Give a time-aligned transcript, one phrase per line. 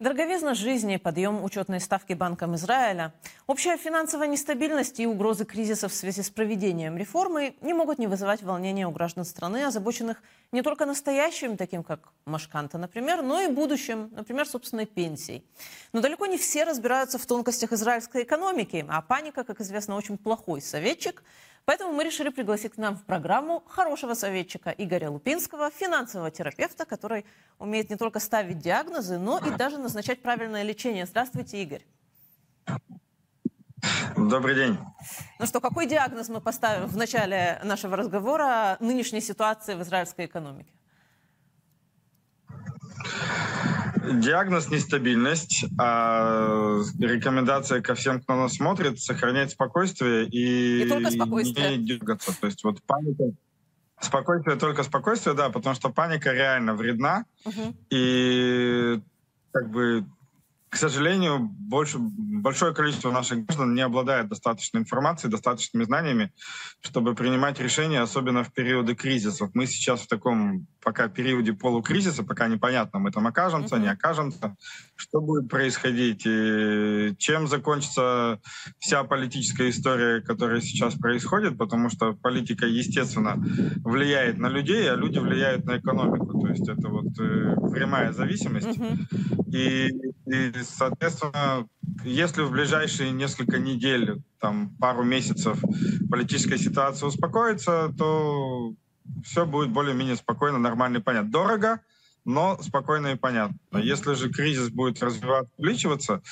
[0.00, 3.12] Дороговизна жизни, подъем учетной ставки Банком Израиля,
[3.46, 8.42] общая финансовая нестабильность и угрозы кризиса в связи с проведением реформы не могут не вызывать
[8.42, 10.22] волнения у граждан страны, озабоченных
[10.52, 15.44] не только настоящим, таким как Машканта, например, но и будущим, например, собственной пенсией.
[15.92, 20.62] Но далеко не все разбираются в тонкостях израильской экономики, а паника, как известно, очень плохой
[20.62, 21.22] советчик–
[21.70, 27.24] Поэтому мы решили пригласить к нам в программу хорошего советчика Игоря Лупинского, финансового терапевта, который
[27.60, 31.06] умеет не только ставить диагнозы, но и даже назначать правильное лечение.
[31.06, 31.86] Здравствуйте, Игорь.
[34.16, 34.78] Добрый день.
[35.38, 40.72] Ну что, какой диагноз мы поставим в начале нашего разговора нынешней ситуации в израильской экономике?
[44.10, 51.76] Диагноз нестабильность, а рекомендация ко всем, кто нас смотрит, сохранять спокойствие и, и только спокойствие.
[51.76, 52.38] не дергаться.
[52.40, 53.24] То есть вот паника,
[54.00, 57.74] спокойствие только спокойствие, да, потому что паника реально вредна угу.
[57.90, 59.00] и
[59.52, 60.04] как бы
[60.70, 66.32] к сожалению, больше, большое количество наших граждан не обладает достаточной информацией, достаточными знаниями,
[66.80, 69.50] чтобы принимать решения, особенно в периоды кризисов.
[69.54, 73.80] Мы сейчас в таком пока периоде полукризиса, пока непонятно, мы там окажемся, mm-hmm.
[73.80, 74.56] не окажемся,
[74.96, 78.40] что будет происходить, и чем закончится
[78.78, 83.34] вся политическая история, которая сейчас происходит, потому что политика, естественно,
[83.84, 86.40] влияет на людей, а люди влияют на экономику.
[86.40, 88.68] То есть это вот э, прямая зависимость.
[88.68, 89.50] Mm-hmm.
[89.52, 89.88] И,
[90.26, 91.66] и, соответственно,
[92.04, 95.62] если в ближайшие несколько недель, там, пару месяцев
[96.10, 98.74] политическая ситуация успокоится, то
[99.24, 101.30] все будет более-менее спокойно, нормально и понятно.
[101.30, 101.80] Дорого,
[102.24, 103.78] но спокойно и понятно.
[103.78, 106.22] Если же кризис будет развиваться, увеличиваться,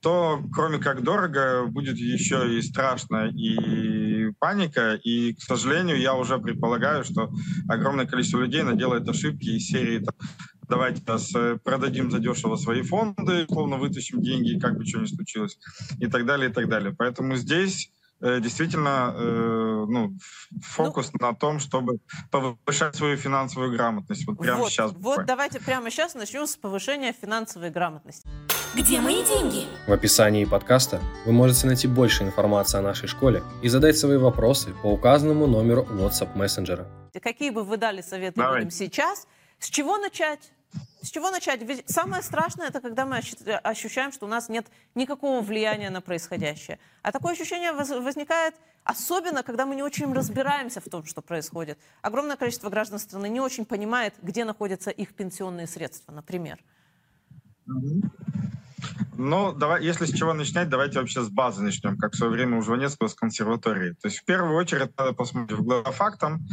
[0.00, 6.38] то кроме как дорого, будет еще и страшно, и паника, и, к сожалению, я уже
[6.38, 7.32] предполагаю, что
[7.68, 10.04] огромное количество людей наделает ошибки из серии
[10.70, 15.58] давайте нас э, продадим задешево свои фонды, словно вытащим деньги, как бы что ни случилось,
[15.98, 16.94] и так далее, и так далее.
[16.96, 20.16] Поэтому здесь э, действительно э, ну,
[20.62, 21.98] фокус ну, на том, чтобы
[22.30, 24.26] повышать свою финансовую грамотность.
[24.26, 24.92] Вот прямо вот, сейчас.
[24.94, 28.28] Вот давайте прямо сейчас начнем с повышения финансовой грамотности.
[28.74, 29.64] Где мои деньги?
[29.88, 34.72] В описании подкаста вы можете найти больше информации о нашей школе и задать свои вопросы
[34.82, 36.86] по указанному номеру WhatsApp мессенджера.
[37.20, 38.58] Какие бы вы дали советы Давай.
[38.58, 39.26] людям сейчас?
[39.58, 40.52] С чего начать?
[41.02, 41.62] С чего начать?
[41.62, 43.20] Ведь самое страшное это когда мы
[43.62, 46.78] ощущаем, что у нас нет никакого влияния на происходящее.
[47.02, 51.78] А такое ощущение возникает особенно, когда мы не очень разбираемся в том, что происходит.
[52.02, 56.58] Огромное количество граждан страны не очень понимает, где находятся их пенсионные средства, например.
[59.16, 62.56] Ну, давай, если с чего начинать, давайте вообще с базы начнем, как в свое время
[62.56, 63.90] у Жванецкого с консерватории.
[64.00, 66.46] То есть в первую очередь надо посмотреть в глаза фактам,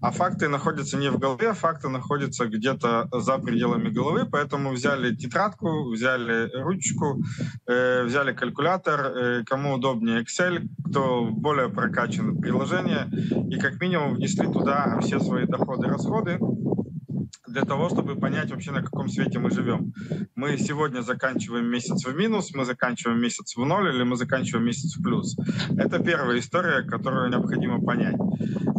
[0.00, 5.14] а факты находятся не в голове, а факты находятся где-то за пределами головы, поэтому взяли
[5.14, 7.22] тетрадку, взяли ручку,
[7.66, 13.08] э, взяли калькулятор, э, кому удобнее Excel, кто более прокачан приложение,
[13.50, 16.38] и как минимум внесли туда все свои доходы и расходы,
[17.54, 19.94] для того, чтобы понять вообще, на каком свете мы живем.
[20.34, 24.96] Мы сегодня заканчиваем месяц в минус, мы заканчиваем месяц в ноль или мы заканчиваем месяц
[24.96, 25.36] в плюс.
[25.78, 28.16] Это первая история, которую необходимо понять.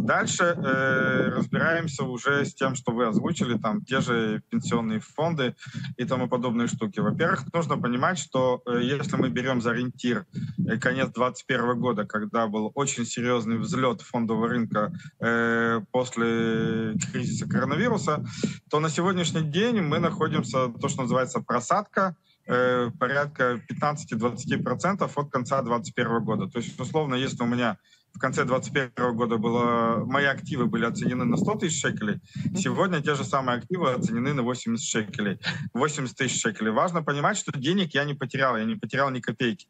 [0.06, 5.56] Дальше э, разбираемся уже с тем, что вы озвучили, там те же пенсионные фонды
[5.96, 7.00] и тому подобные штуки.
[7.00, 10.26] Во-первых, нужно понимать, что э, если мы берем за ориентир
[10.58, 18.24] э, конец 2021 года, когда был очень серьезный взлет фондового рынка э, после кризиса коронавируса,
[18.70, 22.16] то на сегодняшний день мы находимся, то, что называется просадка,
[22.46, 26.46] э, порядка 15-20% от конца 2021 года.
[26.48, 27.78] То есть, условно, если у меня
[28.14, 32.20] в конце 2021 года было, мои активы были оценены на 100 тысяч шекелей,
[32.56, 35.38] сегодня те же самые активы оценены на 80 шекелей,
[35.74, 36.72] 80 тысяч шекелей.
[36.72, 39.68] Важно понимать, что денег я не потерял, я не потерял ни копейки.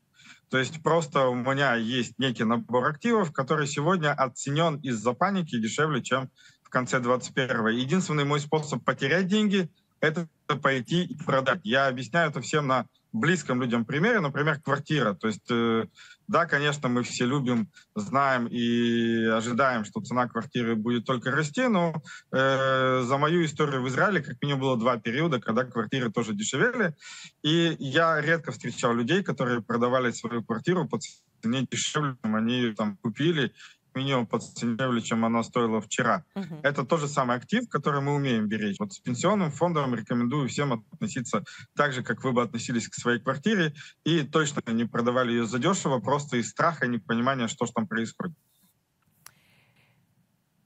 [0.48, 6.02] То есть просто у меня есть некий набор активов, который сегодня оценен из-за паники дешевле,
[6.02, 6.30] чем
[6.62, 7.68] в конце 21-го.
[7.68, 9.68] Единственный мой способ потерять деньги—
[10.00, 10.28] это
[10.62, 11.60] пойти и продать.
[11.64, 15.14] Я объясняю это всем на близком людям примере, например, квартира.
[15.14, 15.86] То есть, э,
[16.28, 21.94] да, конечно, мы все любим, знаем и ожидаем, что цена квартиры будет только расти, но
[22.32, 26.94] э, за мою историю в Израиле как минимум было два периода, когда квартиры тоже дешевели.
[27.42, 30.98] И я редко встречал людей, которые продавали свою квартиру по
[31.42, 33.52] цене дешевле, чем они там купили
[33.96, 36.24] минимум подценивали, чем оно стоило вчера.
[36.34, 36.60] Мгм.
[36.62, 38.76] Это тот же самый актив, который мы умеем беречь.
[38.78, 41.44] Вот с пенсионным фондом рекомендую всем относиться
[41.74, 45.98] так же, как вы бы относились к своей квартире, и точно не продавали ее задешево,
[45.98, 48.36] просто из страха и непонимания, что же там происходит.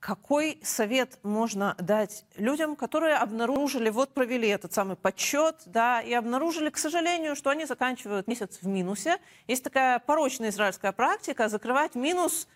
[0.01, 6.71] Какой совет можно дать людям, которые обнаружили, вот провели этот самый подсчет, да, и обнаружили,
[6.71, 9.19] к сожалению, что они заканчивают месяц в минусе.
[9.47, 12.49] Есть такая порочная израильская практика закрывать минус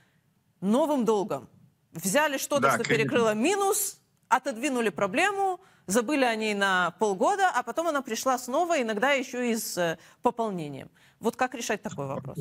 [0.65, 1.49] новым долгом.
[1.93, 3.03] Взяли что-то, Да, что кредит.
[3.05, 9.13] перекрыло минус, отодвинули проблему, забыли о ней на полгода, а потом она пришла снова, иногда
[9.13, 10.91] еще и с э, пополнением.
[11.21, 12.39] Вот как решать такой вопрос?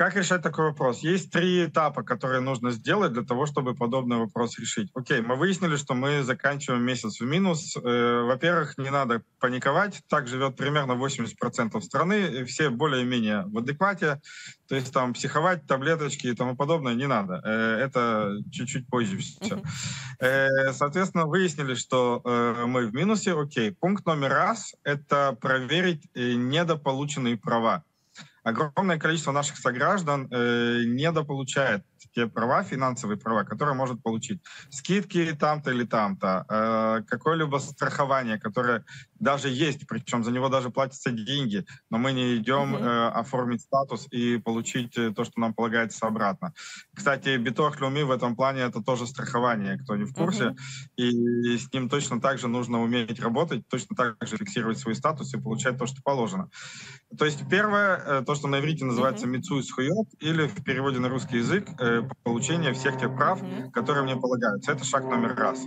[0.00, 1.00] Как решать такой вопрос?
[1.00, 4.88] Есть три этапа, которые нужно сделать для того, чтобы подобный вопрос решить.
[4.94, 7.76] Окей, мы выяснили, что мы заканчиваем месяц в минус.
[7.76, 10.00] Э, Во-первых, не надо паниковать.
[10.08, 12.14] Так живет примерно 80% страны.
[12.14, 14.22] и Все более-менее в адеквате.
[14.70, 17.42] То есть там психовать, таблеточки и тому подобное не надо.
[17.44, 19.60] Э, Это чуть-чуть позже все.
[20.18, 22.22] Э, Соответственно, выяснили, что
[22.66, 23.38] мы в минусе.
[23.38, 27.84] Окей, пункт номер раз— это проверить недополученные права
[28.42, 31.84] огромное количество наших сограждан э, недополучает
[32.14, 34.42] те права, финансовые права, которые может получить.
[34.70, 38.84] Скидки там-то или там-то, э, какое-либо страхование, которое
[39.18, 42.82] даже есть, причем за него даже платятся деньги, но мы не идем Мгм.
[42.82, 46.52] э, оформить статус и получить э, то, что нам полагается обратно.
[46.94, 50.56] Кстати, Биток Люми в этом плане это тоже страхование, кто не в курсе, Мгм.
[50.96, 55.34] и с ним точно так же нужно уметь работать, точно так же фиксировать свой статус
[55.34, 56.48] и получать то, что положено.
[57.18, 61.38] То есть первое, то, что на иврите называется мицуй схует, или в переводе на русский
[61.38, 63.40] язык э, получение всех тех прав,
[63.72, 64.72] которые мне полагаются.
[64.72, 65.64] Это шаг номер раз.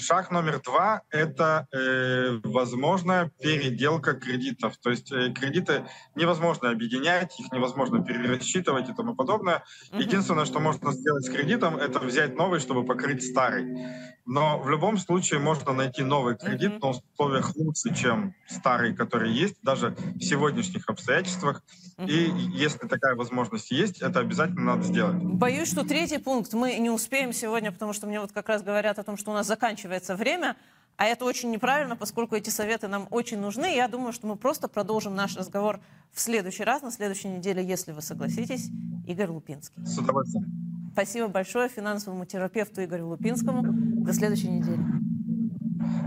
[0.00, 4.76] Шаг номер два— это э, возможная переделка кредитов.
[4.78, 5.84] То есть э, кредиты
[6.14, 9.64] невозможно объединять, их невозможно перерасчитывать и тому подобное.
[9.92, 13.86] Единственное, что можно сделать с кредитом, это взять новый, чтобы покрыть старый.
[14.24, 16.80] Но в любом случае можно найти новый кредит Мгм.
[16.80, 21.62] на условиях лучше, чем старый, который есть, даже в сегодняшних обстоятельствах.
[22.06, 25.16] И если такая возможность есть, это обязательно надо сделать.
[25.16, 28.98] Боюсь, что третий пункт мы не успеем сегодня, потому что мне вот как раз говорят
[28.98, 29.46] о том, что у нас
[29.88, 30.56] заканчивается время,
[30.96, 33.74] а это очень неправильно, поскольку эти советы нам очень нужны.
[33.74, 35.80] Я думаю, что мы просто продолжим наш разговор
[36.12, 38.68] в следующий раз, на следующей неделе, если вы согласитесь.
[39.06, 39.74] Игорь Лупинский.
[39.84, 40.90] С удовольствием.
[40.92, 43.62] Спасибо большое финансовому терапевту Игорю Лупинскому.
[43.62, 44.80] До следующей недели.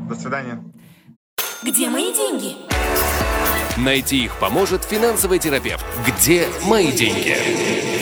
[0.10, 0.62] До свидания.
[1.63, 2.56] Где мои деньги?
[3.78, 5.86] Найти их поможет финансовый терапевт.
[6.06, 8.00] Где мои деньги?